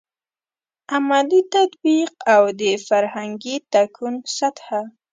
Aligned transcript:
عملي 0.93 1.41
تطبیق 1.55 2.11
او 2.33 2.43
د 2.59 2.61
فرهنګي 2.87 3.55
تکون 3.73 4.13
سطحه. 4.37 4.81